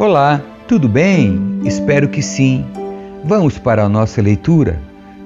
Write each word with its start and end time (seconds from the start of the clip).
Olá, 0.00 0.40
tudo 0.66 0.88
bem? 0.88 1.60
Espero 1.62 2.08
que 2.08 2.22
sim. 2.22 2.64
Vamos 3.22 3.58
para 3.58 3.84
a 3.84 3.88
nossa 3.88 4.22
leitura. 4.22 4.80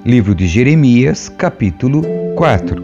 Livro 0.05 0.35
de 0.35 0.49
Jeremias, 0.49 1.29
capítulo 1.29 2.03
4. 2.35 2.83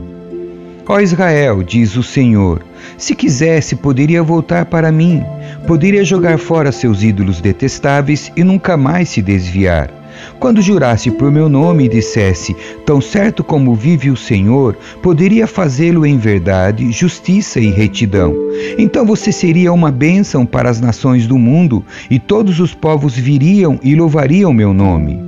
Ó 0.89 1.01
Israel, 1.01 1.63
diz 1.65 1.97
o 1.97 2.03
Senhor, 2.03 2.65
se 2.97 3.15
quisesse, 3.15 3.77
poderia 3.77 4.23
voltar 4.23 4.67
para 4.67 4.93
mim, 4.93 5.23
poderia 5.67 6.05
jogar 6.05 6.39
fora 6.39 6.71
seus 6.71 7.03
ídolos 7.03 7.41
detestáveis 7.41 8.31
e 8.37 8.45
nunca 8.45 8.77
mais 8.77 9.09
se 9.09 9.21
desviar. 9.21 10.00
Quando 10.39 10.63
jurasse 10.63 11.11
por 11.11 11.31
meu 11.31 11.49
nome 11.49 11.85
e 11.85 11.89
dissesse, 11.89 12.57
tão 12.85 13.01
certo 13.01 13.45
como 13.45 13.75
vive 13.75 14.11
o 14.11 14.17
Senhor, 14.17 14.77
poderia 15.03 15.47
fazê-lo 15.47 16.07
em 16.07 16.17
verdade, 16.17 16.91
justiça 16.93 17.61
e 17.61 17.71
retidão. 17.71 18.35
Então 18.79 19.05
você 19.05 19.31
seria 19.33 19.73
uma 19.73 19.91
bênção 19.91 20.47
para 20.47 20.71
as 20.71 20.81
nações 20.81 21.27
do 21.27 21.39
mundo, 21.39 21.85
e 22.11 22.19
todos 22.19 22.61
os 22.61 22.75
povos 22.75 23.15
viriam 23.17 23.79
e 23.83 23.95
louvariam 23.95 24.53
meu 24.53 24.73
nome. 24.73 25.19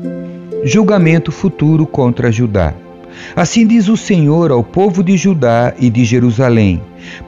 Julgamento 0.64 1.32
futuro 1.32 1.86
contra 1.86 2.30
Judá. 2.30 2.74
Assim 3.34 3.66
diz 3.66 3.88
o 3.88 3.96
Senhor 3.96 4.50
ao 4.50 4.62
povo 4.62 5.02
de 5.02 5.16
Judá 5.16 5.74
e 5.78 5.90
de 5.90 6.04
Jerusalém: 6.04 6.80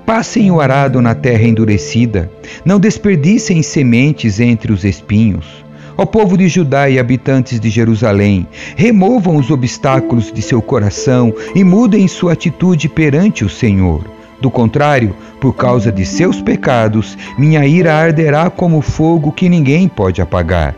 Passem 0.06 0.50
o 0.50 0.60
arado 0.60 1.00
na 1.00 1.14
terra 1.14 1.44
endurecida, 1.44 2.30
não 2.64 2.78
desperdicem 2.78 3.62
sementes 3.62 4.40
entre 4.40 4.72
os 4.72 4.84
espinhos. 4.84 5.63
Ó 5.96 6.04
povo 6.04 6.36
de 6.36 6.48
Judá 6.48 6.88
e 6.90 6.98
habitantes 6.98 7.60
de 7.60 7.70
Jerusalém, 7.70 8.48
removam 8.76 9.36
os 9.36 9.50
obstáculos 9.50 10.32
de 10.32 10.42
seu 10.42 10.60
coração 10.60 11.32
e 11.54 11.62
mudem 11.62 12.08
sua 12.08 12.32
atitude 12.32 12.88
perante 12.88 13.44
o 13.44 13.48
Senhor. 13.48 14.04
Do 14.40 14.50
contrário, 14.50 15.14
por 15.40 15.54
causa 15.54 15.92
de 15.92 16.04
seus 16.04 16.42
pecados, 16.42 17.16
minha 17.38 17.64
ira 17.64 17.94
arderá 17.94 18.50
como 18.50 18.80
fogo 18.80 19.30
que 19.30 19.48
ninguém 19.48 19.88
pode 19.88 20.20
apagar. 20.20 20.74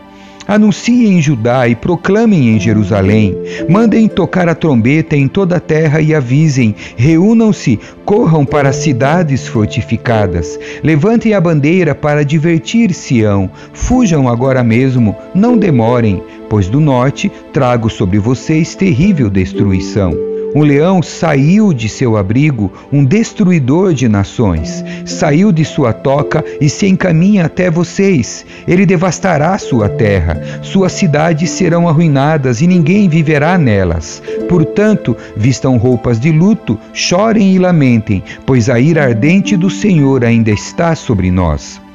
Anunciem 0.47 1.19
em 1.19 1.23
Judá 1.23 1.67
e 1.69 1.75
proclamem 1.75 2.51
em 2.51 2.61
Jerusalém. 2.61 3.37
Mandem 3.69 4.07
tocar 4.07 4.49
a 4.49 4.55
trombeta 4.55 5.17
em 5.17 5.27
toda 5.27 5.57
a 5.57 5.61
terra 5.61 6.01
e 6.01 6.15
avisem: 6.15 6.75
reúnam-se, 6.97 7.81
corram 8.05 8.45
para 8.45 8.69
as 8.69 8.77
cidades 8.77 9.49
fortificadas. 9.49 10.59
Levantem 10.85 11.35
a 11.35 11.41
bandeira 11.41 11.95
para 11.95 12.25
divertir 12.25 12.95
Sião. 12.95 13.51
Fujam 13.73 14.29
agora 14.29 14.63
mesmo, 14.63 15.17
não 15.35 15.57
demorem, 15.57 16.23
pois 16.49 16.69
do 16.69 16.81
norte 16.81 17.31
trago 17.53 17.91
sobre 17.91 18.19
vocês 18.19 18.75
terrível 18.75 19.29
destruição. 19.29 20.36
Um 20.57 20.63
leão 20.63 21.03
saiu 21.03 21.71
de 21.75 21.87
seu 21.87 22.17
abrigo, 22.17 22.73
um 22.91 23.05
destruidor 23.05 23.93
de 23.93 24.09
nações. 24.09 24.83
Saiu 25.05 25.53
de 25.53 25.67
sua 25.67 25.93
toca 25.93 26.43
e 26.59 26.71
se 26.71 26.87
encaminha 26.87 27.45
até 27.45 27.71
vocês. 27.71 28.47
Ele 28.67 28.87
devastará 28.87 29.59
sua 29.59 29.87
terra. 29.87 30.41
Suas 30.63 30.93
cidades 30.93 31.51
serão 31.51 31.87
arruinadas 31.87 32.63
e 32.63 32.67
ninguém 32.67 33.07
viverá 33.07 33.59
nelas. 33.59 34.23
Portanto, 34.49 35.15
vistam 35.37 35.77
roupas 35.77 36.19
de 36.19 36.33
luto, 36.33 36.79
chorem 36.95 37.55
e 37.55 37.59
lamentem, 37.59 38.25
pois 38.47 38.71
a 38.71 38.81
ira 38.81 39.05
ardente 39.05 39.59
do 39.59 39.69
Senhor 39.69 40.25
ainda 40.25 40.51
está 40.51 40.95
sobre 40.95 41.31
nós. 41.31 41.86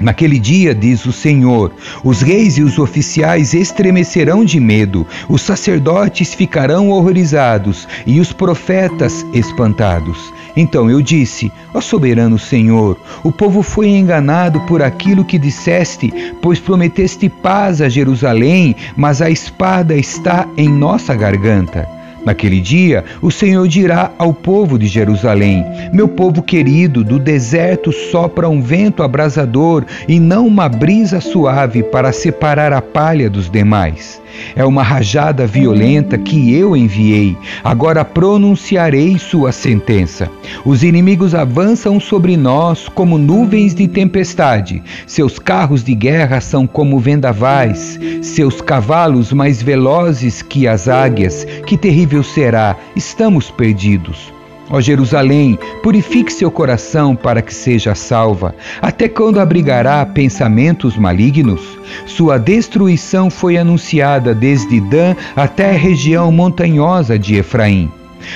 Naquele 0.00 0.38
dia, 0.38 0.74
diz 0.74 1.06
o 1.06 1.12
Senhor, 1.12 1.72
os 2.02 2.20
reis 2.20 2.58
e 2.58 2.62
os 2.62 2.78
oficiais 2.78 3.54
estremecerão 3.54 4.44
de 4.44 4.58
medo, 4.58 5.06
os 5.28 5.42
sacerdotes 5.42 6.34
ficarão 6.34 6.90
horrorizados 6.90 7.86
e 8.06 8.20
os 8.20 8.32
profetas 8.32 9.24
espantados. 9.32 10.32
Então 10.56 10.90
eu 10.90 11.00
disse: 11.00 11.50
Ó 11.72 11.80
soberano 11.80 12.38
Senhor, 12.38 12.98
o 13.22 13.32
povo 13.32 13.62
foi 13.62 13.88
enganado 13.88 14.60
por 14.62 14.82
aquilo 14.82 15.24
que 15.24 15.38
disseste, 15.38 16.12
pois 16.40 16.58
prometeste 16.58 17.28
paz 17.28 17.80
a 17.80 17.88
Jerusalém, 17.88 18.74
mas 18.96 19.22
a 19.22 19.30
espada 19.30 19.96
está 19.96 20.48
em 20.56 20.68
nossa 20.68 21.14
garganta. 21.14 21.93
Naquele 22.24 22.60
dia, 22.60 23.04
o 23.20 23.30
Senhor 23.30 23.68
dirá 23.68 24.10
ao 24.18 24.32
povo 24.32 24.78
de 24.78 24.86
Jerusalém: 24.86 25.64
Meu 25.92 26.08
povo 26.08 26.42
querido, 26.42 27.04
do 27.04 27.18
deserto 27.18 27.92
sopra 27.92 28.48
um 28.48 28.62
vento 28.62 29.02
abrasador 29.02 29.84
e 30.08 30.18
não 30.18 30.46
uma 30.46 30.68
brisa 30.68 31.20
suave 31.20 31.82
para 31.82 32.12
separar 32.12 32.72
a 32.72 32.80
palha 32.80 33.28
dos 33.28 33.50
demais. 33.50 34.22
É 34.56 34.64
uma 34.64 34.82
rajada 34.82 35.46
violenta 35.46 36.18
que 36.18 36.52
eu 36.54 36.76
enviei. 36.76 37.36
Agora 37.62 38.04
pronunciarei 38.04 39.18
sua 39.18 39.52
sentença. 39.52 40.30
Os 40.64 40.82
inimigos 40.82 41.34
avançam 41.34 41.98
sobre 41.98 42.36
nós 42.36 42.88
como 42.88 43.18
nuvens 43.18 43.74
de 43.74 43.88
tempestade. 43.88 44.82
Seus 45.06 45.38
carros 45.38 45.82
de 45.82 45.94
guerra 45.94 46.40
são 46.40 46.66
como 46.66 46.98
vendavais, 46.98 47.98
seus 48.22 48.60
cavalos 48.60 49.32
mais 49.32 49.62
velozes 49.62 50.42
que 50.42 50.66
as 50.66 50.88
águias. 50.88 51.46
Que 51.66 51.76
terrível 51.76 52.13
será! 52.22 52.76
Estamos 52.94 53.50
perdidos. 53.50 54.32
Ó 54.70 54.80
Jerusalém, 54.80 55.58
purifique 55.82 56.32
seu 56.32 56.50
coração 56.50 57.14
para 57.14 57.42
que 57.42 57.52
seja 57.52 57.94
salva. 57.94 58.54
Até 58.80 59.08
quando 59.08 59.38
abrigará 59.38 60.04
pensamentos 60.06 60.96
malignos? 60.96 61.60
Sua 62.06 62.38
destruição 62.38 63.28
foi 63.28 63.58
anunciada 63.58 64.34
desde 64.34 64.80
Dan 64.80 65.14
até 65.36 65.70
a 65.70 65.78
região 65.78 66.32
montanhosa 66.32 67.18
de 67.18 67.36
Efraim. 67.36 67.90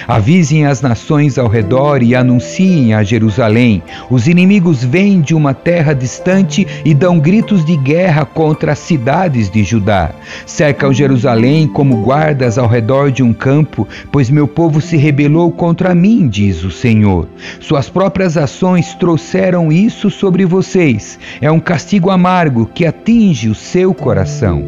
Avisem 0.06 0.66
as 0.66 0.81
nações 0.81 1.38
ao 1.38 1.49
redor 1.49 2.03
e 2.03 2.15
anunciem 2.15 2.94
a 2.94 3.03
Jerusalém. 3.03 3.82
Os 4.10 4.26
inimigos 4.26 4.82
vêm 4.84 5.21
de 5.21 5.34
uma 5.34 5.54
terra 5.54 5.93
distante 5.93 6.66
e 6.84 6.94
dão 6.94 7.19
gritos 7.19 7.65
de 7.65 7.76
guerra 7.76 8.25
contra 8.25 8.72
as 8.72 8.78
cidades 8.78 9.50
de 9.50 9.62
Judá. 9.62 10.10
Cercam 10.47 10.93
Jerusalém 10.93 11.66
como 11.66 12.03
guardas 12.03 12.59
ao 12.59 12.66
redor 12.66 13.10
de 13.10 13.22
um 13.22 13.32
campo, 13.32 13.87
pois 14.10 14.31
meu 14.31 14.49
povo 14.49 14.81
se 14.81 14.97
rebelou 14.97 15.50
contra 15.50 15.94
mim, 15.94 16.28
diz 16.28 16.65
o 16.65 16.70
Senhor. 16.70 17.28
Suas 17.60 17.88
próprias 17.88 18.37
ações 18.37 18.94
trouxeram 18.94 19.70
isso 19.72 20.10
sobre 20.10 20.44
vocês. 20.44 21.19
É 21.41 21.50
um 21.50 21.60
castigo 21.60 22.10
amargo 22.10 22.66
que 22.66 22.87
atinge 22.87 23.49
o 23.49 23.55
seu 23.55 23.94
coração. 23.94 24.65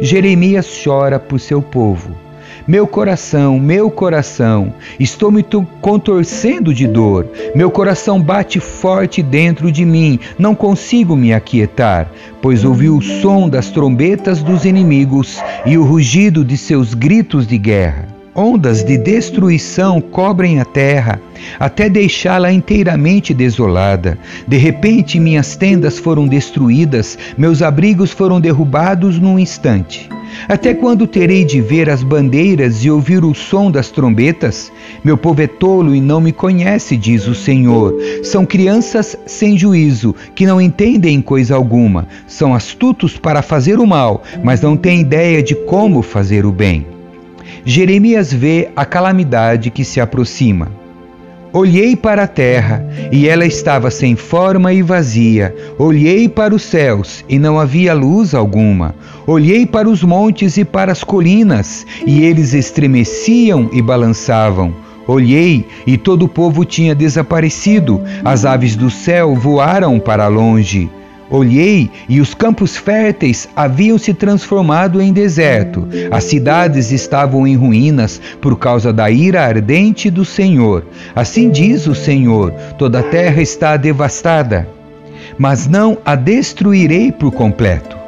Jeremias 0.00 0.66
chora 0.84 1.18
por 1.18 1.40
seu 1.40 1.62
povo. 1.62 2.25
Meu 2.68 2.84
coração, 2.84 3.60
meu 3.60 3.88
coração, 3.88 4.74
estou 4.98 5.30
me 5.30 5.46
contorcendo 5.80 6.74
de 6.74 6.84
dor. 6.84 7.28
Meu 7.54 7.70
coração 7.70 8.20
bate 8.20 8.58
forte 8.58 9.22
dentro 9.22 9.70
de 9.70 9.84
mim, 9.84 10.18
não 10.36 10.52
consigo 10.52 11.14
me 11.14 11.32
aquietar, 11.32 12.10
pois 12.42 12.64
ouvi 12.64 12.90
o 12.90 13.00
som 13.00 13.48
das 13.48 13.70
trombetas 13.70 14.42
dos 14.42 14.64
inimigos 14.64 15.40
e 15.64 15.78
o 15.78 15.84
rugido 15.84 16.44
de 16.44 16.56
seus 16.56 16.92
gritos 16.92 17.46
de 17.46 17.56
guerra. 17.56 18.15
Ondas 18.38 18.84
de 18.84 18.98
destruição 18.98 19.98
cobrem 19.98 20.60
a 20.60 20.64
terra, 20.66 21.18
até 21.58 21.88
deixá-la 21.88 22.52
inteiramente 22.52 23.32
desolada. 23.32 24.18
De 24.46 24.58
repente, 24.58 25.18
minhas 25.18 25.56
tendas 25.56 25.98
foram 25.98 26.28
destruídas, 26.28 27.18
meus 27.38 27.62
abrigos 27.62 28.10
foram 28.10 28.38
derrubados 28.38 29.18
num 29.18 29.38
instante. 29.38 30.10
Até 30.46 30.74
quando 30.74 31.06
terei 31.06 31.46
de 31.46 31.62
ver 31.62 31.88
as 31.88 32.02
bandeiras 32.02 32.84
e 32.84 32.90
ouvir 32.90 33.24
o 33.24 33.32
som 33.32 33.70
das 33.70 33.90
trombetas? 33.90 34.70
Meu 35.02 35.16
povo 35.16 35.40
é 35.40 35.46
tolo 35.46 35.94
e 35.94 36.00
não 36.00 36.20
me 36.20 36.30
conhece, 36.30 36.94
diz 36.94 37.26
o 37.26 37.34
Senhor. 37.34 37.94
São 38.22 38.44
crianças 38.44 39.16
sem 39.24 39.56
juízo, 39.56 40.14
que 40.34 40.44
não 40.44 40.60
entendem 40.60 41.22
coisa 41.22 41.54
alguma. 41.54 42.06
São 42.26 42.54
astutos 42.54 43.16
para 43.16 43.40
fazer 43.40 43.78
o 43.78 43.86
mal, 43.86 44.22
mas 44.44 44.60
não 44.60 44.76
têm 44.76 45.00
ideia 45.00 45.42
de 45.42 45.54
como 45.54 46.02
fazer 46.02 46.44
o 46.44 46.52
bem. 46.52 46.95
Jeremias 47.68 48.32
vê 48.32 48.68
a 48.76 48.84
calamidade 48.84 49.72
que 49.72 49.84
se 49.84 50.00
aproxima. 50.00 50.70
Olhei 51.52 51.96
para 51.96 52.22
a 52.22 52.26
terra, 52.28 52.88
e 53.10 53.28
ela 53.28 53.44
estava 53.44 53.90
sem 53.90 54.14
forma 54.14 54.72
e 54.72 54.82
vazia. 54.82 55.52
Olhei 55.76 56.28
para 56.28 56.54
os 56.54 56.62
céus, 56.62 57.24
e 57.28 57.40
não 57.40 57.58
havia 57.58 57.92
luz 57.92 58.36
alguma. 58.36 58.94
Olhei 59.26 59.66
para 59.66 59.88
os 59.88 60.04
montes 60.04 60.56
e 60.56 60.64
para 60.64 60.92
as 60.92 61.02
colinas, 61.02 61.84
e 62.06 62.22
eles 62.22 62.54
estremeciam 62.54 63.68
e 63.72 63.82
balançavam. 63.82 64.72
Olhei, 65.04 65.66
e 65.84 65.98
todo 65.98 66.26
o 66.26 66.28
povo 66.28 66.64
tinha 66.64 66.94
desaparecido. 66.94 68.00
As 68.24 68.44
aves 68.44 68.76
do 68.76 68.90
céu 68.90 69.34
voaram 69.34 69.98
para 69.98 70.28
longe. 70.28 70.88
Olhei 71.30 71.90
e 72.08 72.20
os 72.20 72.34
campos 72.34 72.76
férteis 72.76 73.48
haviam 73.56 73.98
se 73.98 74.14
transformado 74.14 75.00
em 75.00 75.12
deserto. 75.12 75.86
As 76.10 76.24
cidades 76.24 76.92
estavam 76.92 77.46
em 77.46 77.56
ruínas 77.56 78.20
por 78.40 78.56
causa 78.56 78.92
da 78.92 79.10
ira 79.10 79.42
ardente 79.42 80.08
do 80.08 80.24
Senhor. 80.24 80.84
Assim 81.14 81.50
diz 81.50 81.86
o 81.86 81.94
Senhor: 81.94 82.52
toda 82.78 83.00
a 83.00 83.02
terra 83.02 83.42
está 83.42 83.76
devastada, 83.76 84.68
mas 85.36 85.66
não 85.66 85.98
a 86.04 86.14
destruirei 86.14 87.10
por 87.10 87.32
completo. 87.32 88.05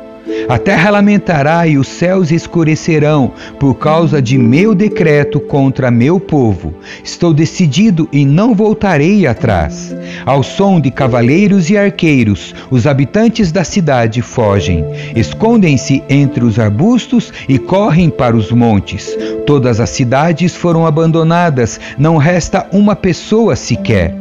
A 0.49 0.59
terra 0.59 0.91
lamentará 0.91 1.67
e 1.67 1.79
os 1.79 1.89
céus 1.89 2.31
escurecerão 2.31 3.33
por 3.59 3.75
causa 3.75 4.21
de 4.21 4.39
meu 4.39 4.75
decreto 4.75 5.41
contra 5.41 5.91
meu 5.91 6.19
povo. 6.19 6.75
Estou 7.05 7.35
decidido 7.35 8.09
e 8.13 8.25
não 8.25 8.55
voltarei 8.55 9.27
atrás. 9.27 9.95
Ao 10.25 10.43
som 10.43 10.81
de 10.81 10.91
cavaleiros 10.91 11.71
e 11.71 11.77
arqueiros, 11.77 12.55
os 12.71 12.87
habitantes 12.87 13.53
da 13.53 13.65
cidade 13.65 14.23
fogem. 14.23 14.85
Escondem-se 15.15 16.03
entre 16.09 16.45
os 16.45 16.59
arbustos 16.59 17.33
e 17.49 17.59
correm 17.59 18.11
para 18.11 18.37
os 18.37 18.51
montes. 18.51 19.17
Todas 19.47 19.81
as 19.81 19.91
cidades 19.91 20.55
foram 20.55 20.87
abandonadas, 20.87 21.81
não 21.99 22.17
resta 22.17 22.67
uma 22.73 22.97
pessoa 22.97 23.57
sequer. 23.57 24.15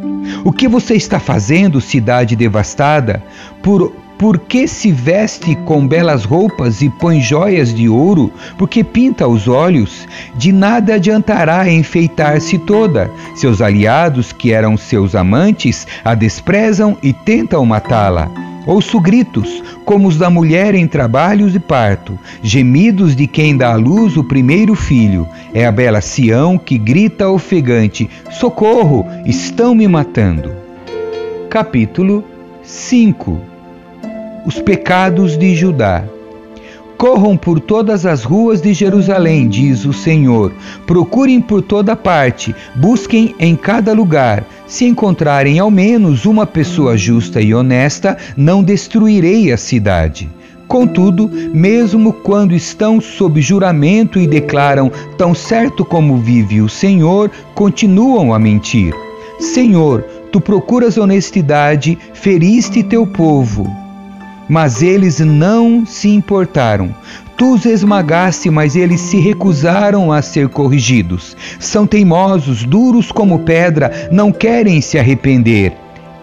O 0.43 0.51
que 0.51 0.67
você 0.67 0.95
está 0.95 1.19
fazendo, 1.19 1.79
cidade 1.79 2.35
devastada? 2.35 3.21
Por 3.61 3.93
por 4.17 4.39
que 4.39 4.67
se 4.67 4.91
veste 4.91 5.55
com 5.55 5.87
belas 5.87 6.23
roupas 6.25 6.81
e 6.81 6.89
põe 6.89 7.21
joias 7.21 7.73
de 7.73 7.87
ouro? 7.87 8.31
Porque 8.57 8.83
pinta 8.83 9.27
os 9.27 9.47
olhos? 9.47 10.07
De 10.35 10.51
nada 10.51 10.95
adiantará 10.95 11.69
enfeitar-se 11.69 12.57
toda. 12.57 13.11
Seus 13.35 13.61
aliados, 13.61 14.33
que 14.33 14.51
eram 14.51 14.75
seus 14.75 15.13
amantes, 15.13 15.85
a 16.03 16.15
desprezam 16.15 16.97
e 17.03 17.13
tentam 17.13 17.63
matá-la. 17.65 18.29
Ouço 18.65 18.99
gritos, 18.99 19.63
como 19.85 20.07
os 20.07 20.17
da 20.17 20.29
mulher 20.29 20.75
em 20.75 20.87
trabalhos 20.87 21.53
de 21.53 21.59
parto, 21.59 22.19
gemidos 22.41 23.15
de 23.15 23.25
quem 23.25 23.55
dá 23.55 23.73
à 23.73 23.75
luz 23.75 24.17
o 24.17 24.23
primeiro 24.23 24.75
filho. 24.75 25.27
É 25.53 25.65
a 25.65 25.71
bela 25.71 26.01
Sião 26.01 26.57
que 26.57 26.77
grita 26.77 27.29
ofegante: 27.29 28.09
Socorro, 28.31 29.05
estão 29.25 29.73
me 29.73 29.87
matando. 29.87 30.51
Capítulo 31.49 32.25
5 32.61 33.56
os 34.47 34.61
pecados 34.61 35.37
de 35.37 35.53
Judá. 35.53 36.05
Corram 36.97 37.35
por 37.35 37.59
todas 37.59 38.05
as 38.05 38.23
ruas 38.23 38.61
de 38.61 38.73
Jerusalém, 38.73 39.49
diz 39.49 39.83
o 39.83 39.91
Senhor. 39.91 40.53
Procurem 40.85 41.41
por 41.41 41.61
toda 41.61 41.97
parte, 41.97 42.55
busquem 42.73 43.35
em 43.39 43.57
cada 43.57 43.91
lugar. 43.91 44.45
Se 44.65 44.85
encontrarem 44.85 45.59
ao 45.59 45.69
menos 45.69 46.25
uma 46.25 46.45
pessoa 46.47 46.97
justa 46.97 47.41
e 47.41 47.53
honesta, 47.53 48.17
não 48.37 48.63
destruirei 48.63 49.51
a 49.51 49.57
cidade. 49.57 50.29
Contudo, 50.65 51.29
mesmo 51.53 52.13
quando 52.13 52.55
estão 52.55 53.01
sob 53.01 53.41
juramento 53.41 54.17
e 54.17 54.25
declaram 54.25 54.89
tão 55.17 55.35
certo 55.35 55.83
como 55.83 56.17
vive 56.17 56.61
o 56.61 56.69
Senhor, 56.69 57.29
continuam 57.53 58.33
a 58.33 58.39
mentir. 58.39 58.93
Senhor, 59.39 60.01
tu 60.31 60.39
procuras 60.39 60.97
honestidade, 60.97 61.97
feriste 62.13 62.81
teu 62.81 63.05
povo 63.05 63.86
mas 64.47 64.81
eles 64.81 65.19
não 65.19 65.85
se 65.85 66.09
importaram. 66.09 66.93
Tu 67.37 67.53
os 67.53 67.65
esmagaste, 67.65 68.49
mas 68.49 68.75
eles 68.75 68.99
se 68.99 69.19
recusaram 69.19 70.11
a 70.11 70.21
ser 70.21 70.49
corrigidos. 70.49 71.37
São 71.59 71.85
teimosos, 71.85 72.63
duros 72.63 73.11
como 73.11 73.39
pedra, 73.39 74.09
não 74.11 74.31
querem 74.31 74.81
se 74.81 74.97
arrepender. 74.97 75.73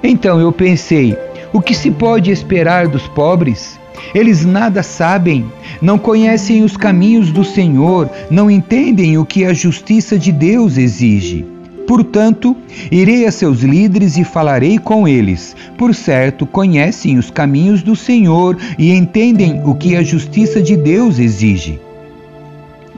Então 0.03 0.41
eu 0.41 0.51
pensei: 0.51 1.17
o 1.53 1.61
que 1.61 1.75
se 1.75 1.91
pode 1.91 2.31
esperar 2.31 2.89
dos 2.89 3.07
pobres? 3.07 3.79
Eles 4.13 4.45
nada 4.45 4.83
sabem, 4.83 5.47
não 5.81 5.99
conhecem 5.99 6.65
os 6.65 6.77
caminhos 6.77 7.31
do 7.31 7.45
Senhor, 7.45 8.11
não 8.29 8.51
entendem 8.51 9.17
o 9.17 9.25
que 9.25 9.45
a 9.45 9.55
justiça 9.55 10.19
de 10.19 10.33
Deus 10.33 10.77
exige. 10.77 11.54
Portanto, 11.87 12.57
irei 12.91 13.27
a 13.27 13.33
seus 13.33 13.61
líderes 13.61 14.17
e 14.17 14.25
falarei 14.25 14.79
com 14.79 15.07
eles. 15.07 15.55
Por 15.77 15.95
certo, 15.95 16.47
conhecem 16.47 17.19
os 17.19 17.31
caminhos 17.31 17.83
do 17.83 17.95
Senhor 17.95 18.57
e 18.79 18.93
entendem 18.93 19.63
o 19.65 19.75
que 19.75 19.97
a 19.97 20.03
justiça 20.03 20.63
de 20.63 20.77
Deus 20.77 21.19
exige. 21.19 21.79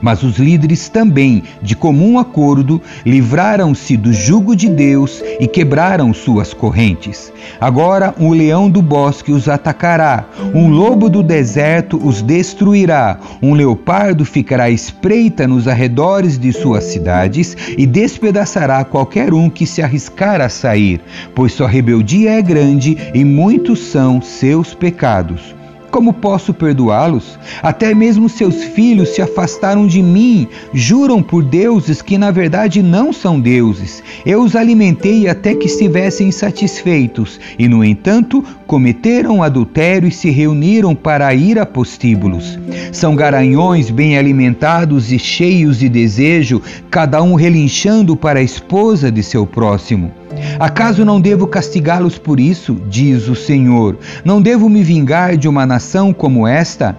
Mas 0.01 0.23
os 0.23 0.37
líderes 0.37 0.89
também, 0.89 1.43
de 1.61 1.75
comum 1.75 2.19
acordo, 2.19 2.81
livraram-se 3.05 3.97
do 3.97 4.13
jugo 4.13 4.55
de 4.55 4.69
Deus 4.69 5.23
e 5.39 5.47
quebraram 5.47 6.13
suas 6.13 6.53
correntes. 6.53 7.31
Agora 7.59 8.13
um 8.19 8.31
leão 8.31 8.69
do 8.69 8.81
bosque 8.81 9.31
os 9.31 9.47
atacará, 9.47 10.25
um 10.53 10.69
lobo 10.69 11.09
do 11.09 11.23
deserto 11.23 11.99
os 12.03 12.21
destruirá, 12.21 13.19
um 13.41 13.53
leopardo 13.53 14.23
ficará 14.25 14.69
espreita 14.69 15.47
nos 15.47 15.67
arredores 15.67 16.37
de 16.37 16.53
suas 16.53 16.83
cidades 16.83 17.55
e 17.77 17.85
despedaçará 17.85 18.83
qualquer 18.83 19.33
um 19.33 19.49
que 19.49 19.65
se 19.65 19.81
arriscar 19.81 20.41
a 20.41 20.49
sair, 20.49 21.01
pois 21.33 21.53
sua 21.53 21.67
rebeldia 21.67 22.31
é 22.31 22.41
grande 22.41 22.97
e 23.13 23.23
muitos 23.23 23.79
são 23.79 24.21
seus 24.21 24.73
pecados. 24.73 25.56
Como 25.97 26.13
posso 26.13 26.53
perdoá-los? 26.53 27.39
Até 27.59 27.91
mesmo 27.91 28.29
seus 28.29 28.63
filhos 28.63 29.15
se 29.15 29.19
afastaram 29.19 29.87
de 29.87 29.99
mim, 29.99 30.47
juram 30.71 31.23
por 31.23 31.43
deuses 31.43 32.03
que 32.03 32.19
na 32.19 32.29
verdade 32.29 32.83
não 32.83 33.11
são 33.11 33.39
deuses. 33.39 34.03
Eu 34.23 34.43
os 34.43 34.55
alimentei 34.55 35.27
até 35.27 35.55
que 35.55 35.65
estivessem 35.65 36.31
satisfeitos, 36.31 37.39
e 37.57 37.67
no 37.67 37.83
entanto 37.83 38.43
cometeram 38.67 39.41
adultério 39.41 40.07
e 40.07 40.11
se 40.11 40.29
reuniram 40.29 40.93
para 40.93 41.33
ir 41.33 41.57
a 41.57 41.65
postíbulos. 41.65 42.59
São 42.91 43.15
garanhões 43.15 43.89
bem 43.89 44.19
alimentados 44.19 45.11
e 45.11 45.17
cheios 45.17 45.79
de 45.79 45.89
desejo, 45.89 46.61
cada 46.91 47.23
um 47.23 47.33
relinchando 47.33 48.15
para 48.15 48.37
a 48.37 48.43
esposa 48.43 49.11
de 49.11 49.23
seu 49.23 49.47
próximo. 49.47 50.11
Acaso 50.59 51.05
não 51.05 51.21
devo 51.21 51.47
castigá-los 51.47 52.17
por 52.17 52.39
isso? 52.39 52.75
Diz 52.89 53.27
o 53.27 53.35
Senhor. 53.35 53.97
Não 54.25 54.41
devo 54.41 54.69
me 54.69 54.83
vingar 54.83 55.37
de 55.37 55.47
uma 55.47 55.65
nação 55.65 56.13
como 56.13 56.47
esta? 56.47 56.97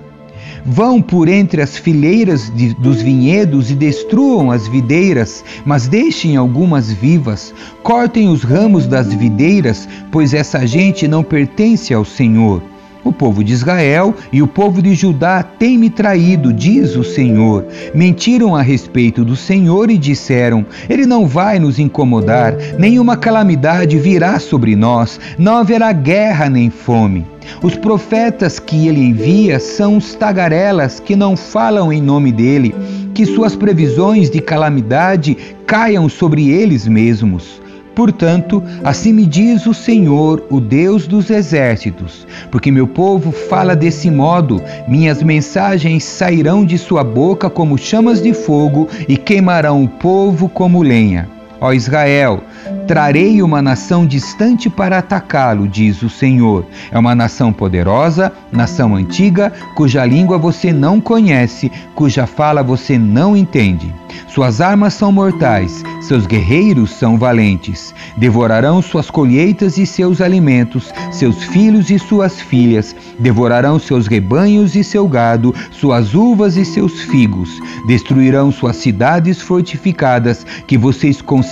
Vão 0.64 1.00
por 1.00 1.28
entre 1.28 1.62
as 1.62 1.76
fileiras 1.76 2.52
de, 2.54 2.74
dos 2.74 3.00
vinhedos 3.00 3.70
e 3.70 3.74
destruam 3.74 4.50
as 4.50 4.68
videiras, 4.68 5.44
mas 5.64 5.88
deixem 5.88 6.36
algumas 6.36 6.92
vivas. 6.92 7.54
Cortem 7.82 8.28
os 8.28 8.42
ramos 8.42 8.86
das 8.86 9.12
videiras, 9.12 9.88
pois 10.10 10.34
essa 10.34 10.66
gente 10.66 11.08
não 11.08 11.22
pertence 11.22 11.94
ao 11.94 12.04
Senhor. 12.04 12.62
O 13.08 13.12
povo 13.12 13.42
de 13.42 13.54
Israel 13.54 14.14
e 14.30 14.42
o 14.42 14.46
povo 14.46 14.82
de 14.82 14.94
Judá 14.94 15.42
têm 15.42 15.78
me 15.78 15.88
traído, 15.88 16.52
diz 16.52 16.94
o 16.94 17.02
Senhor. 17.02 17.64
Mentiram 17.94 18.54
a 18.54 18.60
respeito 18.60 19.24
do 19.24 19.34
Senhor 19.34 19.90
e 19.90 19.96
disseram: 19.96 20.66
Ele 20.90 21.06
não 21.06 21.26
vai 21.26 21.58
nos 21.58 21.78
incomodar, 21.78 22.54
nenhuma 22.78 23.16
calamidade 23.16 23.98
virá 23.98 24.38
sobre 24.38 24.76
nós, 24.76 25.18
não 25.38 25.56
haverá 25.56 25.90
guerra 25.90 26.50
nem 26.50 26.68
fome. 26.68 27.26
Os 27.62 27.74
profetas 27.76 28.58
que 28.58 28.88
ele 28.88 29.00
envia 29.00 29.58
são 29.58 29.96
os 29.96 30.14
tagarelas 30.14 31.00
que 31.00 31.16
não 31.16 31.34
falam 31.34 31.90
em 31.90 32.02
nome 32.02 32.30
dele, 32.30 32.74
que 33.14 33.24
suas 33.24 33.56
previsões 33.56 34.28
de 34.28 34.42
calamidade 34.42 35.34
caiam 35.66 36.10
sobre 36.10 36.50
eles 36.50 36.86
mesmos. 36.86 37.58
Portanto, 37.98 38.62
assim 38.84 39.12
me 39.12 39.26
diz 39.26 39.66
o 39.66 39.74
Senhor, 39.74 40.46
o 40.50 40.60
Deus 40.60 41.08
dos 41.08 41.30
exércitos, 41.30 42.28
porque 42.48 42.70
meu 42.70 42.86
povo 42.86 43.32
fala 43.32 43.74
desse 43.74 44.08
modo, 44.08 44.62
minhas 44.86 45.20
mensagens 45.20 46.04
sairão 46.04 46.64
de 46.64 46.78
sua 46.78 47.02
boca 47.02 47.50
como 47.50 47.76
chamas 47.76 48.22
de 48.22 48.32
fogo 48.32 48.86
e 49.08 49.16
queimarão 49.16 49.82
o 49.82 49.88
povo 49.88 50.48
como 50.48 50.80
lenha. 50.80 51.37
Ó 51.60 51.72
Israel, 51.72 52.42
trarei 52.86 53.42
uma 53.42 53.60
nação 53.60 54.06
distante 54.06 54.70
para 54.70 54.98
atacá-lo, 54.98 55.66
diz 55.66 56.02
o 56.02 56.08
Senhor. 56.08 56.64
É 56.90 56.98
uma 56.98 57.16
nação 57.16 57.52
poderosa, 57.52 58.32
nação 58.52 58.94
antiga, 58.94 59.52
cuja 59.74 60.04
língua 60.04 60.38
você 60.38 60.72
não 60.72 61.00
conhece, 61.00 61.70
cuja 61.96 62.26
fala 62.26 62.62
você 62.62 62.96
não 62.96 63.36
entende. 63.36 63.92
Suas 64.28 64.60
armas 64.60 64.94
são 64.94 65.10
mortais, 65.10 65.82
seus 66.00 66.26
guerreiros 66.26 66.92
são 66.92 67.18
valentes. 67.18 67.94
Devorarão 68.16 68.80
suas 68.80 69.10
colheitas 69.10 69.78
e 69.78 69.86
seus 69.86 70.20
alimentos, 70.20 70.92
seus 71.10 71.42
filhos 71.42 71.90
e 71.90 71.98
suas 71.98 72.40
filhas. 72.40 72.94
Devorarão 73.18 73.78
seus 73.78 74.06
rebanhos 74.06 74.76
e 74.76 74.84
seu 74.84 75.08
gado, 75.08 75.54
suas 75.70 76.14
uvas 76.14 76.56
e 76.56 76.64
seus 76.64 77.00
figos. 77.02 77.50
Destruirão 77.86 78.52
suas 78.52 78.76
cidades 78.76 79.40
fortificadas, 79.40 80.46
que 80.66 80.78
vocês 80.78 81.20
consideram 81.20 81.47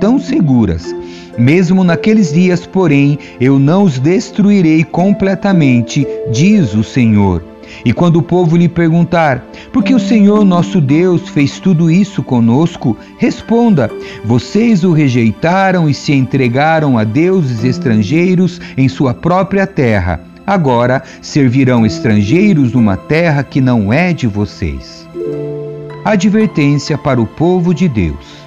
tão 0.00 0.18
seguras. 0.18 0.94
Mesmo 1.38 1.82
naqueles 1.82 2.32
dias, 2.32 2.66
porém, 2.66 3.18
eu 3.40 3.58
não 3.58 3.84
os 3.84 3.98
destruirei 3.98 4.84
completamente, 4.84 6.06
diz 6.30 6.74
o 6.74 6.84
Senhor. 6.84 7.42
E 7.84 7.92
quando 7.92 8.16
o 8.16 8.22
povo 8.22 8.56
lhe 8.56 8.68
perguntar, 8.68 9.44
por 9.72 9.82
que 9.82 9.94
o 9.94 9.98
Senhor 9.98 10.44
nosso 10.44 10.80
Deus 10.80 11.28
fez 11.28 11.58
tudo 11.58 11.90
isso 11.90 12.22
conosco? 12.22 12.96
Responda: 13.16 13.90
vocês 14.24 14.84
o 14.84 14.92
rejeitaram 14.92 15.88
e 15.88 15.94
se 15.94 16.12
entregaram 16.12 16.98
a 16.98 17.04
deuses 17.04 17.64
estrangeiros 17.64 18.60
em 18.76 18.88
sua 18.88 19.14
própria 19.14 19.66
terra. 19.66 20.20
Agora 20.46 21.02
servirão 21.20 21.86
estrangeiros 21.86 22.72
numa 22.72 22.96
terra 22.96 23.42
que 23.42 23.60
não 23.60 23.92
é 23.92 24.12
de 24.12 24.26
vocês. 24.26 25.08
Advertência 26.04 26.98
para 26.98 27.20
o 27.20 27.26
povo 27.26 27.72
de 27.72 27.88
Deus. 27.88 28.41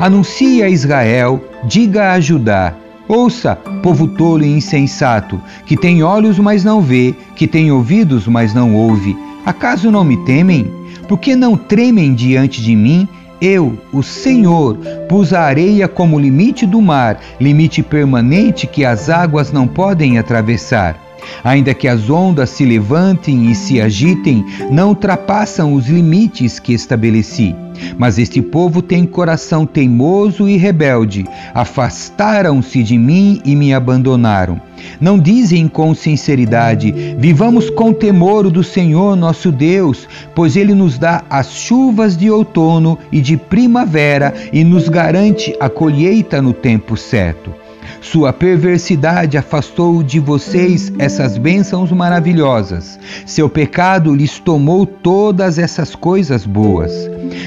Anuncie 0.00 0.62
a 0.62 0.68
Israel, 0.68 1.42
diga 1.64 2.12
a 2.12 2.20
Judá: 2.20 2.72
Ouça, 3.08 3.56
povo 3.82 4.06
tolo 4.06 4.44
e 4.44 4.56
insensato, 4.56 5.40
que 5.66 5.76
tem 5.76 6.04
olhos, 6.04 6.38
mas 6.38 6.62
não 6.62 6.80
vê, 6.80 7.16
que 7.34 7.48
tem 7.48 7.72
ouvidos, 7.72 8.28
mas 8.28 8.54
não 8.54 8.76
ouve. 8.76 9.16
Acaso 9.44 9.90
não 9.90 10.04
me 10.04 10.16
temem? 10.18 10.70
Por 11.08 11.18
que 11.18 11.34
não 11.34 11.56
tremem 11.56 12.14
diante 12.14 12.62
de 12.62 12.76
mim? 12.76 13.08
Eu, 13.40 13.76
o 13.92 14.00
Senhor, 14.02 14.76
pus 15.08 15.32
a 15.32 15.40
areia 15.40 15.88
como 15.88 16.18
limite 16.18 16.64
do 16.64 16.80
mar, 16.80 17.18
limite 17.40 17.82
permanente 17.82 18.68
que 18.68 18.84
as 18.84 19.10
águas 19.10 19.50
não 19.50 19.66
podem 19.66 20.16
atravessar. 20.16 21.07
Ainda 21.42 21.74
que 21.74 21.88
as 21.88 22.08
ondas 22.10 22.50
se 22.50 22.64
levantem 22.64 23.50
e 23.50 23.54
se 23.54 23.80
agitem, 23.80 24.44
não 24.70 24.90
ultrapassam 24.90 25.74
os 25.74 25.86
limites 25.88 26.58
que 26.58 26.72
estabeleci. 26.72 27.54
Mas 27.96 28.18
este 28.18 28.42
povo 28.42 28.82
tem 28.82 29.06
coração 29.06 29.64
teimoso 29.64 30.48
e 30.48 30.56
rebelde. 30.56 31.26
Afastaram-se 31.54 32.82
de 32.82 32.98
mim 32.98 33.40
e 33.44 33.54
me 33.54 33.72
abandonaram. 33.72 34.60
Não 35.00 35.18
dizem 35.18 35.68
com 35.68 35.94
sinceridade: 35.94 36.92
Vivamos 37.18 37.70
com 37.70 37.92
temor 37.92 38.50
do 38.50 38.64
Senhor 38.64 39.16
nosso 39.16 39.52
Deus, 39.52 40.08
pois 40.34 40.56
Ele 40.56 40.74
nos 40.74 40.98
dá 40.98 41.22
as 41.30 41.52
chuvas 41.52 42.16
de 42.16 42.30
outono 42.30 42.98
e 43.12 43.20
de 43.20 43.36
primavera 43.36 44.34
e 44.52 44.64
nos 44.64 44.88
garante 44.88 45.54
a 45.60 45.68
colheita 45.68 46.42
no 46.42 46.52
tempo 46.52 46.96
certo. 46.96 47.67
Sua 48.00 48.32
perversidade 48.32 49.36
afastou 49.36 50.02
de 50.02 50.20
vocês 50.20 50.92
essas 50.98 51.36
bênçãos 51.36 51.90
maravilhosas. 51.92 52.98
Seu 53.26 53.48
pecado 53.48 54.14
lhes 54.14 54.38
tomou 54.38 54.86
todas 54.86 55.58
essas 55.58 55.94
coisas 55.94 56.46
boas. 56.46 56.92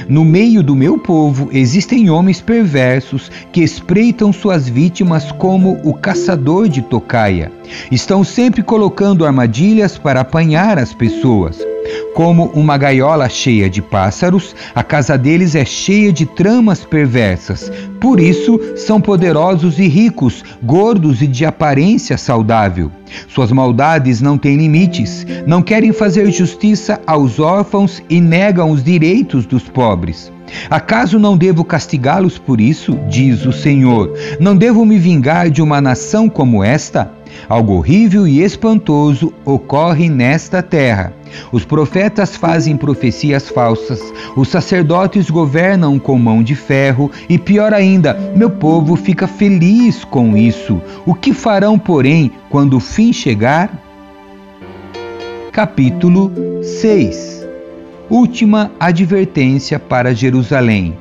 No 0.07 0.23
meio 0.23 0.61
do 0.61 0.75
meu 0.75 0.97
povo 0.97 1.49
existem 1.51 2.09
homens 2.09 2.41
perversos 2.41 3.31
que 3.51 3.61
espreitam 3.61 4.31
suas 4.33 4.67
vítimas 4.67 5.31
como 5.31 5.79
o 5.83 5.93
caçador 5.93 6.67
de 6.67 6.81
tocaia. 6.81 7.51
Estão 7.91 8.23
sempre 8.23 8.61
colocando 8.61 9.25
armadilhas 9.25 9.97
para 9.97 10.21
apanhar 10.21 10.77
as 10.77 10.93
pessoas. 10.93 11.70
Como 12.13 12.47
uma 12.53 12.77
gaiola 12.77 13.29
cheia 13.29 13.69
de 13.69 13.81
pássaros, 13.81 14.55
a 14.75 14.83
casa 14.83 15.17
deles 15.17 15.55
é 15.55 15.63
cheia 15.63 16.11
de 16.11 16.25
tramas 16.25 16.83
perversas. 16.83 17.71
Por 17.99 18.19
isso, 18.19 18.59
são 18.75 18.99
poderosos 18.99 19.79
e 19.79 19.87
ricos, 19.87 20.43
gordos 20.61 21.21
e 21.21 21.27
de 21.27 21.45
aparência 21.45 22.17
saudável. 22.17 22.91
Suas 23.27 23.51
maldades 23.51 24.21
não 24.21 24.37
têm 24.37 24.57
limites, 24.57 25.25
não 25.47 25.61
querem 25.61 25.93
fazer 25.93 26.29
justiça 26.31 27.01
aos 27.07 27.39
órfãos 27.39 28.01
e 28.09 28.19
negam 28.19 28.71
os 28.71 28.83
direitos 28.83 29.45
dos 29.45 29.63
pobres. 29.63 30.31
Acaso 30.69 31.17
não 31.17 31.37
devo 31.37 31.63
castigá-los 31.63 32.37
por 32.37 32.59
isso? 32.59 32.97
Diz 33.09 33.45
o 33.45 33.53
Senhor. 33.53 34.13
Não 34.39 34.55
devo 34.55 34.85
me 34.85 34.97
vingar 34.97 35.49
de 35.49 35.61
uma 35.61 35.79
nação 35.79 36.27
como 36.27 36.63
esta? 36.63 37.09
Algo 37.47 37.73
horrível 37.73 38.27
e 38.27 38.41
espantoso 38.41 39.33
ocorre 39.45 40.09
nesta 40.09 40.61
terra. 40.61 41.13
Os 41.51 41.63
profetas 41.63 42.35
fazem 42.35 42.75
profecias 42.75 43.49
falsas, 43.49 44.01
os 44.35 44.49
sacerdotes 44.49 45.29
governam 45.29 45.97
com 45.97 46.17
mão 46.17 46.43
de 46.43 46.55
ferro, 46.55 47.09
e 47.29 47.37
pior 47.37 47.73
ainda, 47.73 48.13
meu 48.35 48.49
povo 48.49 48.95
fica 48.95 49.27
feliz 49.27 50.03
com 50.03 50.35
isso. 50.35 50.81
O 51.05 51.13
que 51.13 51.33
farão, 51.33 51.79
porém, 51.79 52.31
quando 52.49 52.77
o 52.77 52.79
fim 52.79 53.13
chegar? 53.13 53.71
Capítulo 55.51 56.31
6 56.63 57.41
Última 58.09 58.69
advertência 58.77 59.79
para 59.79 60.13
Jerusalém. 60.13 60.97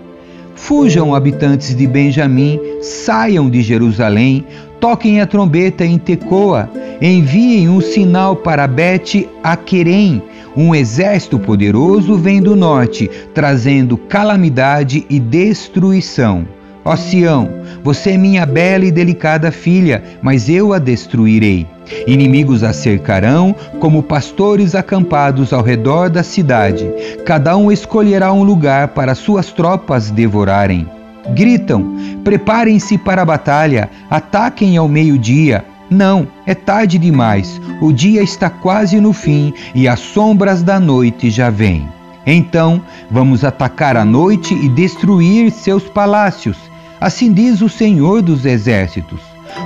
Fujam, 0.54 1.12
habitantes 1.12 1.74
de 1.74 1.84
Benjamim, 1.84 2.60
saiam 2.80 3.50
de 3.50 3.62
Jerusalém, 3.62 4.44
toquem 4.78 5.20
a 5.20 5.26
trombeta 5.26 5.84
em 5.84 5.98
Tecoa, 5.98 6.70
enviem 7.00 7.68
um 7.68 7.80
sinal 7.80 8.36
para 8.36 8.66
Bet 8.66 9.28
Aquerem. 9.42 10.22
Um 10.56 10.74
exército 10.74 11.38
poderoso 11.38 12.16
vem 12.16 12.42
do 12.42 12.56
norte, 12.56 13.08
trazendo 13.32 13.96
calamidade 13.96 15.06
e 15.08 15.20
destruição. 15.20 16.44
Ó 16.84 16.96
Sião, 16.96 17.48
você 17.84 18.12
é 18.12 18.16
minha 18.16 18.46
bela 18.46 18.84
e 18.84 18.90
delicada 18.90 19.52
filha, 19.52 20.02
mas 20.22 20.48
eu 20.48 20.72
a 20.72 20.78
destruirei. 20.78 21.66
Inimigos 22.06 22.62
a 22.62 22.72
cercarão, 22.72 23.54
como 23.78 24.02
pastores 24.02 24.74
acampados 24.74 25.52
ao 25.52 25.62
redor 25.62 26.08
da 26.08 26.22
cidade. 26.22 26.90
Cada 27.24 27.56
um 27.56 27.70
escolherá 27.70 28.32
um 28.32 28.42
lugar 28.42 28.88
para 28.88 29.14
suas 29.14 29.52
tropas 29.52 30.10
devorarem. 30.10 30.99
Gritam: 31.28 31.96
preparem-se 32.24 32.98
para 32.98 33.22
a 33.22 33.24
batalha, 33.24 33.90
ataquem 34.08 34.76
ao 34.76 34.88
meio-dia. 34.88 35.64
Não, 35.90 36.28
é 36.46 36.54
tarde 36.54 36.98
demais, 36.98 37.60
o 37.80 37.92
dia 37.92 38.22
está 38.22 38.48
quase 38.48 39.00
no 39.00 39.12
fim 39.12 39.52
e 39.74 39.88
as 39.88 39.98
sombras 39.98 40.62
da 40.62 40.78
noite 40.78 41.30
já 41.30 41.50
vêm. 41.50 41.88
Então 42.24 42.80
vamos 43.10 43.44
atacar 43.44 43.96
a 43.96 44.04
noite 44.04 44.54
e 44.54 44.68
destruir 44.68 45.50
seus 45.50 45.84
palácios. 45.84 46.56
Assim 47.00 47.32
diz 47.32 47.60
o 47.60 47.68
Senhor 47.68 48.22
dos 48.22 48.44
Exércitos. 48.44 49.20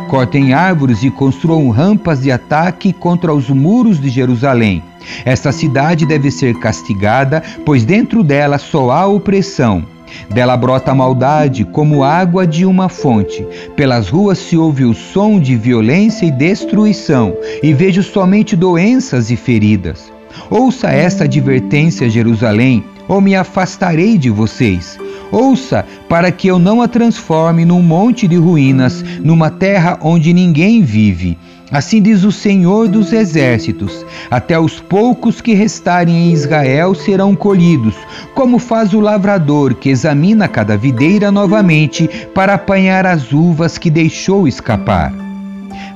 Cortem 0.09 0.55
árvores 0.55 1.03
e 1.03 1.11
construam 1.11 1.69
rampas 1.69 2.23
de 2.23 2.31
ataque 2.31 2.93
contra 2.93 3.35
os 3.35 3.51
muros 3.51 4.01
de 4.01 4.09
Jerusalém. 4.09 4.83
Esta 5.25 5.53
cidade 5.53 6.07
deve 6.07 6.31
ser 6.31 6.55
castigada, 6.59 7.43
pois 7.67 7.85
dentro 7.85 8.23
dela 8.23 8.57
só 8.57 8.91
há 8.91 9.07
opressão. 9.07 9.85
Dela 10.31 10.57
brota 10.57 10.93
a 10.93 10.95
maldade 10.95 11.65
como 11.65 12.05
água 12.05 12.47
de 12.47 12.65
uma 12.65 12.89
fonte. 12.89 13.47
Pelas 13.77 14.09
ruas 14.09 14.39
se 14.39 14.57
ouve 14.57 14.85
o 14.85 14.95
som 14.95 15.39
de 15.39 15.57
violência 15.57 16.27
e 16.27 16.31
destruição, 16.31 17.35
e 17.63 17.73
vejo 17.73 18.03
somente 18.03 18.57
doenças 18.57 19.31
e 19.31 19.37
feridas. 19.37 20.13
Ouça 20.51 20.91
esta 20.91 21.25
advertência, 21.25 22.11
Jerusalém, 22.11 22.85
ou 23.09 23.21
me 23.21 23.35
afastarei 23.35 24.19
de 24.19 24.31
vocês. 24.31 24.99
Ouça, 25.31 25.85
para 26.09 26.31
que 26.31 26.49
eu 26.49 26.59
não 26.59 26.81
a 26.81 26.89
transforme 26.89 27.65
num 27.65 27.83
monte 27.83 28.29
de 28.29 28.37
ruínas, 28.37 29.05
numa 29.21 29.51
terra 29.51 29.99
onde 30.01 30.33
ninguém 30.33 30.83
vive. 30.83 31.37
Assim 31.75 32.01
diz 32.01 32.23
o 32.23 32.31
Senhor 32.31 32.87
dos 32.87 33.13
Exércitos: 33.13 34.07
até 34.31 34.57
os 34.57 34.79
poucos 34.79 35.41
que 35.41 35.55
restarem 35.55 36.29
em 36.29 36.33
Israel 36.33 36.95
serão 36.95 37.35
colhidos, 37.35 37.97
como 38.33 38.61
faz 38.61 38.95
o 38.95 39.01
lavrador 39.01 39.75
que 39.75 39.89
examina 39.89 40.47
cada 40.47 40.77
videira 40.77 41.33
novamente 41.33 42.09
para 42.33 42.55
apanhar 42.55 43.05
as 43.05 43.33
uvas 43.33 43.77
que 43.77 43.91
deixou 43.91 44.47
escapar. 44.47 45.13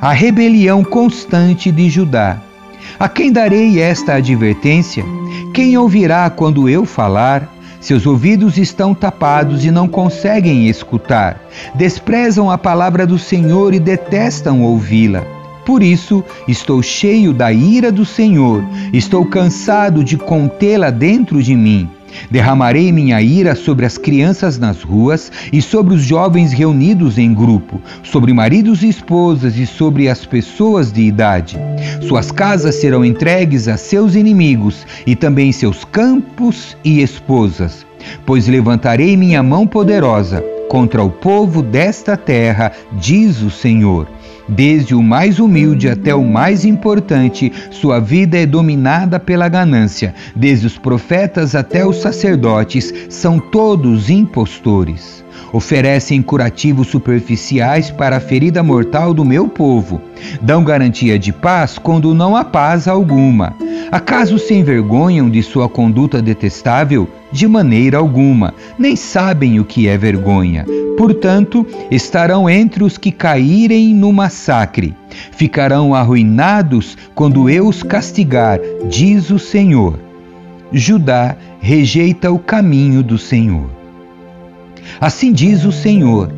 A 0.00 0.11
rebelião 0.11 0.82
constante 0.82 1.70
de 1.70 1.88
Judá. 1.88 2.38
A 2.99 3.08
quem 3.08 3.30
darei 3.30 3.80
esta 3.80 4.14
advertência? 4.14 5.04
Quem 5.54 5.78
ouvirá 5.78 6.28
quando 6.28 6.68
eu 6.68 6.85
falar? 6.85 7.54
Seus 7.80 8.04
ouvidos 8.04 8.58
estão 8.58 8.97
tapados 8.97 9.64
e 9.64 9.70
não 9.70 9.87
conseguem 9.87 10.68
escutar. 10.68 11.40
Desprezam 11.76 12.50
a 12.50 12.58
palavra 12.58 13.06
do 13.06 13.16
Senhor 13.16 13.73
e 13.73 13.78
detestam 13.78 14.64
ouvi-la. 14.64 15.38
Por 15.68 15.82
isso, 15.82 16.25
estou 16.48 16.82
cheio 16.82 17.30
da 17.30 17.52
ira 17.52 17.92
do 17.92 18.02
Senhor, 18.02 18.64
estou 18.90 19.26
cansado 19.26 20.02
de 20.02 20.16
contê-la 20.16 20.88
dentro 20.88 21.42
de 21.42 21.54
mim. 21.54 21.87
Derramarei 22.30 22.90
minha 22.90 23.20
ira 23.20 23.54
sobre 23.54 23.84
as 23.84 23.98
crianças 23.98 24.58
nas 24.58 24.82
ruas 24.82 25.30
e 25.52 25.60
sobre 25.60 25.92
os 25.92 26.00
jovens 26.00 26.54
reunidos 26.54 27.18
em 27.18 27.34
grupo, 27.34 27.82
sobre 28.02 28.32
maridos 28.32 28.82
e 28.82 28.88
esposas 28.88 29.58
e 29.58 29.66
sobre 29.66 30.08
as 30.08 30.25
pessoas 30.25 30.90
de 30.90 31.02
idade. 31.02 31.58
Suas 32.00 32.32
casas 32.32 32.76
serão 32.76 33.04
entregues 33.04 33.68
a 33.68 33.76
seus 33.76 34.14
inimigos 34.14 34.87
e 35.06 35.14
também 35.14 35.52
seus 35.52 35.84
campos 35.84 36.78
e 36.82 37.02
esposas. 37.02 37.84
Pois 38.25 38.48
levantarei 38.48 39.18
minha 39.18 39.42
mão 39.42 39.66
poderosa 39.66 40.42
contra 40.70 41.02
o 41.02 41.10
povo 41.10 41.60
desta 41.60 42.16
terra, 42.16 42.72
diz 42.98 43.42
o 43.42 43.50
Senhor 43.50 44.08
Desde 44.49 44.95
o 44.95 45.02
mais 45.02 45.38
humilde 45.38 45.88
até 45.88 46.14
o 46.14 46.25
mais 46.25 46.64
importante, 46.64 47.52
sua 47.71 48.00
vida 48.00 48.38
é 48.38 48.47
dominada 48.47 49.21
pela 49.21 49.49
ganância. 49.49 50.14
Desde 50.35 50.67
os 50.67 50.78
profetas 50.78 51.55
até 51.55 51.87
os 51.87 51.97
sacerdotes, 51.97 52.93
são 53.11 53.38
todos 53.38 54.09
impostores. 54.09 55.23
Oferecem 55.52 56.21
curativos 56.21 56.88
superficiais 56.88 57.90
para 57.90 58.17
a 58.19 58.21
ferida 58.21 58.62
mortal 58.62 59.14
do 59.14 59.25
meu 59.25 59.49
povo. 59.49 60.00
Dão 60.43 60.62
garantia 60.62 61.19
de 61.19 61.33
paz 61.33 61.78
quando 61.78 62.14
não 62.14 62.37
há 62.37 62.45
paz 62.45 62.87
alguma. 62.87 63.57
Acaso 63.90 64.38
se 64.38 64.52
envergonham 64.55 65.31
de 65.31 65.43
sua 65.43 65.69
conduta 65.69 66.21
detestável? 66.21 67.09
De 67.33 67.47
maneira 67.47 67.99
alguma, 67.99 68.55
nem 68.78 68.97
sabem 68.97 69.61
o 69.61 69.64
que 69.64 69.88
é 69.88 69.97
vergonha. 69.97 70.67
Portanto, 70.97 71.67
estarão 71.90 72.49
entre 72.49 72.83
os 72.83 72.99
que 72.99 73.12
caírem 73.12 73.95
no 73.95 74.12
massacre. 74.12 74.95
Ficarão 75.33 75.95
arruinados 75.95 76.97
quando 77.14 77.49
eu 77.49 77.67
os 77.67 77.83
castigar, 77.83 78.59
diz 78.88 79.31
o 79.31 79.38
Senhor. 79.38 79.99
Judá 80.73 81.37
rejeita 81.61 82.31
o 82.31 82.38
caminho 82.38 83.02
do 83.02 83.17
Senhor. 83.17 83.77
Assim 85.00 85.32
diz 85.32 85.64
o 85.64 85.73
Senhor 85.73 86.30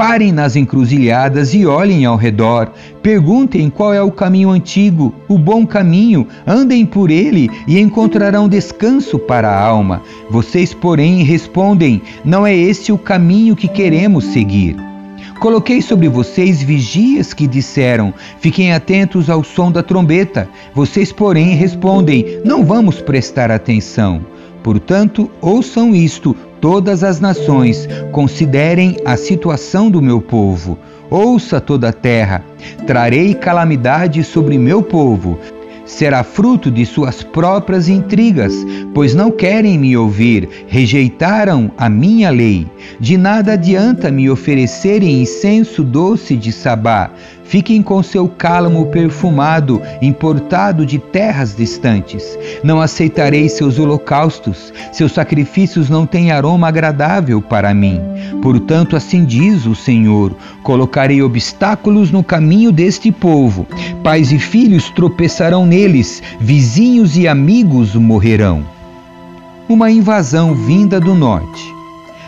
Parem 0.00 0.32
nas 0.32 0.56
encruzilhadas 0.56 1.52
e 1.52 1.66
olhem 1.66 2.06
ao 2.06 2.16
redor. 2.16 2.72
Perguntem 3.02 3.68
qual 3.68 3.92
é 3.92 4.00
o 4.00 4.10
caminho 4.10 4.48
antigo, 4.48 5.14
o 5.28 5.36
bom 5.36 5.66
caminho. 5.66 6.26
Andem 6.46 6.86
por 6.86 7.10
ele 7.10 7.50
e 7.68 7.78
encontrarão 7.78 8.48
descanso 8.48 9.18
para 9.18 9.50
a 9.50 9.60
alma. 9.60 10.00
Vocês, 10.30 10.72
porém, 10.72 11.22
respondem: 11.22 12.00
Não 12.24 12.46
é 12.46 12.56
esse 12.56 12.90
o 12.90 12.96
caminho 12.96 13.54
que 13.54 13.68
queremos 13.68 14.24
seguir. 14.24 14.74
Coloquei 15.38 15.82
sobre 15.82 16.08
vocês 16.08 16.62
vigias 16.62 17.34
que 17.34 17.46
disseram: 17.46 18.14
Fiquem 18.40 18.72
atentos 18.72 19.28
ao 19.28 19.44
som 19.44 19.70
da 19.70 19.82
trombeta. 19.82 20.48
Vocês, 20.74 21.12
porém, 21.12 21.54
respondem: 21.54 22.40
Não 22.42 22.64
vamos 22.64 23.02
prestar 23.02 23.50
atenção. 23.50 24.24
Portanto, 24.62 25.30
ouçam 25.42 25.94
isto, 25.94 26.34
todas 26.60 27.02
as 27.02 27.20
nações, 27.20 27.88
considerem 28.12 28.96
a 29.04 29.16
situação 29.16 29.90
do 29.90 30.02
meu 30.02 30.20
povo. 30.20 30.78
Ouça 31.10 31.60
toda 31.60 31.88
a 31.88 31.92
terra, 31.92 32.44
trarei 32.86 33.34
calamidade 33.34 34.22
sobre 34.22 34.56
meu 34.58 34.82
povo. 34.82 35.38
Será 35.84 36.22
fruto 36.22 36.70
de 36.70 36.86
suas 36.86 37.24
próprias 37.24 37.88
intrigas, 37.88 38.54
pois 38.94 39.12
não 39.12 39.28
querem 39.28 39.76
me 39.76 39.96
ouvir, 39.96 40.48
rejeitaram 40.68 41.72
a 41.76 41.88
minha 41.88 42.30
lei. 42.30 42.68
De 43.00 43.16
nada 43.18 43.54
adianta 43.54 44.08
me 44.08 44.30
oferecerem 44.30 45.20
incenso 45.20 45.82
doce 45.82 46.36
de 46.36 46.52
sabá, 46.52 47.10
Fiquem 47.50 47.82
com 47.82 48.00
seu 48.00 48.28
cálamo 48.28 48.86
perfumado, 48.86 49.82
importado 50.00 50.86
de 50.86 51.00
terras 51.00 51.56
distantes. 51.56 52.38
Não 52.62 52.80
aceitarei 52.80 53.48
seus 53.48 53.76
holocaustos, 53.76 54.72
seus 54.92 55.10
sacrifícios 55.10 55.90
não 55.90 56.06
têm 56.06 56.30
aroma 56.30 56.68
agradável 56.68 57.42
para 57.42 57.74
mim. 57.74 58.00
Portanto, 58.40 58.94
assim 58.94 59.24
diz 59.24 59.66
o 59.66 59.74
Senhor: 59.74 60.32
colocarei 60.62 61.22
obstáculos 61.22 62.12
no 62.12 62.22
caminho 62.22 62.70
deste 62.70 63.10
povo. 63.10 63.66
Pais 64.00 64.30
e 64.30 64.38
filhos 64.38 64.88
tropeçarão 64.90 65.66
neles, 65.66 66.22
vizinhos 66.38 67.16
e 67.16 67.26
amigos 67.26 67.96
morrerão. 67.96 68.64
Uma 69.68 69.90
invasão 69.90 70.54
vinda 70.54 71.00
do 71.00 71.16
norte. 71.16 71.74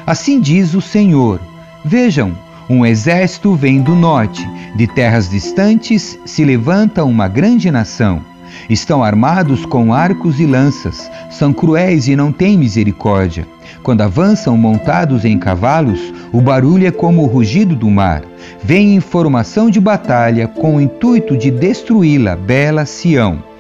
Assim 0.04 0.40
diz 0.40 0.74
o 0.74 0.80
Senhor: 0.80 1.38
Vejam, 1.84 2.32
um 2.72 2.86
exército 2.86 3.54
vem 3.54 3.82
do 3.82 3.94
norte, 3.94 4.48
de 4.74 4.86
terras 4.86 5.28
distantes 5.28 6.18
se 6.24 6.42
levanta 6.42 7.04
uma 7.04 7.28
grande 7.28 7.70
nação. 7.70 8.22
Estão 8.68 9.04
armados 9.04 9.66
com 9.66 9.92
arcos 9.92 10.40
e 10.40 10.46
lanças, 10.46 11.10
são 11.30 11.52
cruéis 11.52 12.08
e 12.08 12.16
não 12.16 12.32
têm 12.32 12.56
misericórdia. 12.56 13.46
Quando 13.82 14.00
avançam 14.00 14.56
montados 14.56 15.26
em 15.26 15.38
cavalos, 15.38 16.00
o 16.32 16.40
barulho 16.40 16.86
é 16.86 16.90
como 16.90 17.22
o 17.22 17.26
rugido 17.26 17.76
do 17.76 17.90
mar. 17.90 18.22
Vem 18.64 18.94
em 18.94 19.00
formação 19.00 19.68
de 19.68 19.78
batalha 19.78 20.48
com 20.48 20.76
o 20.76 20.80
intuito 20.80 21.36
de 21.36 21.50
destruí-la, 21.50 22.36
bela 22.36 22.86
Sião. 22.86 23.51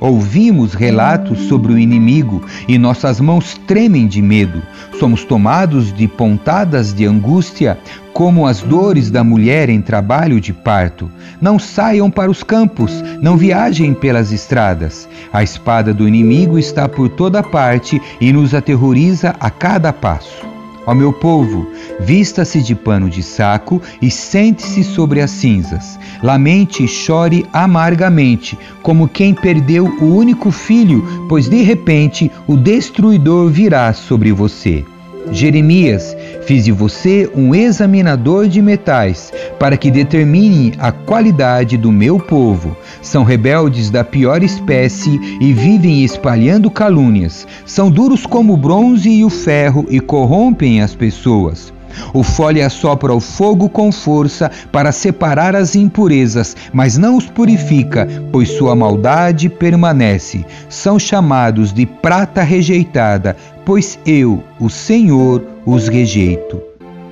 Ouvimos 0.00 0.72
relatos 0.72 1.40
sobre 1.40 1.74
o 1.74 1.78
inimigo 1.78 2.42
e 2.66 2.78
nossas 2.78 3.20
mãos 3.20 3.60
tremem 3.66 4.06
de 4.06 4.22
medo. 4.22 4.62
Somos 4.98 5.24
tomados 5.24 5.92
de 5.92 6.08
pontadas 6.08 6.94
de 6.94 7.04
angústia, 7.04 7.78
como 8.14 8.46
as 8.46 8.62
dores 8.62 9.10
da 9.10 9.22
mulher 9.22 9.68
em 9.68 9.82
trabalho 9.82 10.40
de 10.40 10.52
parto. 10.52 11.10
Não 11.40 11.58
saiam 11.58 12.10
para 12.10 12.30
os 12.30 12.42
campos, 12.42 13.04
não 13.20 13.36
viajem 13.36 13.92
pelas 13.92 14.32
estradas. 14.32 15.06
A 15.32 15.42
espada 15.42 15.92
do 15.92 16.08
inimigo 16.08 16.58
está 16.58 16.88
por 16.88 17.10
toda 17.10 17.42
parte 17.42 18.00
e 18.20 18.32
nos 18.32 18.54
aterroriza 18.54 19.36
a 19.38 19.50
cada 19.50 19.92
passo. 19.92 20.49
Ó 20.86 20.94
meu 20.94 21.12
povo, 21.12 21.66
vista-se 22.00 22.62
de 22.62 22.74
pano 22.74 23.10
de 23.10 23.22
saco 23.22 23.80
e 24.00 24.10
sente-se 24.10 24.82
sobre 24.82 25.20
as 25.20 25.30
cinzas. 25.30 25.98
Lamente 26.22 26.84
e 26.84 26.88
chore 26.88 27.46
amargamente, 27.52 28.58
como 28.82 29.08
quem 29.08 29.34
perdeu 29.34 29.84
o 30.00 30.04
único 30.04 30.50
filho, 30.50 31.26
pois 31.28 31.48
de 31.48 31.62
repente 31.62 32.30
o 32.46 32.56
destruidor 32.56 33.48
virá 33.50 33.92
sobre 33.92 34.32
você. 34.32 34.84
Jeremias, 35.30 36.16
fiz 36.50 36.64
de 36.64 36.72
você 36.72 37.30
um 37.32 37.54
examinador 37.54 38.48
de 38.48 38.60
metais, 38.60 39.32
para 39.56 39.76
que 39.76 39.88
determine 39.88 40.72
a 40.80 40.90
qualidade 40.90 41.76
do 41.76 41.92
meu 41.92 42.18
povo. 42.18 42.76
São 43.00 43.22
rebeldes 43.22 43.88
da 43.88 44.02
pior 44.02 44.42
espécie 44.42 45.16
e 45.40 45.52
vivem 45.52 46.02
espalhando 46.02 46.68
calúnias. 46.68 47.46
São 47.64 47.88
duros 47.88 48.26
como 48.26 48.54
o 48.54 48.56
bronze 48.56 49.08
e 49.08 49.24
o 49.24 49.30
ferro 49.30 49.86
e 49.88 50.00
corrompem 50.00 50.82
as 50.82 50.92
pessoas. 50.92 51.72
O 52.12 52.22
fole 52.22 52.62
assopra 52.62 53.14
o 53.14 53.20
fogo 53.20 53.68
com 53.68 53.90
força 53.90 54.50
para 54.72 54.92
separar 54.92 55.54
as 55.54 55.74
impurezas, 55.74 56.56
mas 56.72 56.96
não 56.96 57.16
os 57.16 57.26
purifica, 57.26 58.06
pois 58.30 58.48
sua 58.50 58.74
maldade 58.74 59.48
permanece. 59.48 60.44
São 60.68 60.98
chamados 60.98 61.72
de 61.72 61.86
prata 61.86 62.42
rejeitada, 62.42 63.36
pois 63.64 63.98
eu, 64.06 64.42
o 64.58 64.68
Senhor, 64.68 65.44
os 65.66 65.88
rejeito. 65.88 66.60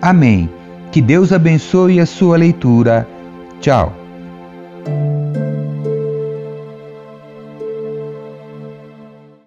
Amém. 0.00 0.48
Que 0.90 1.02
Deus 1.02 1.32
abençoe 1.32 2.00
a 2.00 2.06
sua 2.06 2.36
leitura. 2.36 3.06
Tchau. 3.60 3.92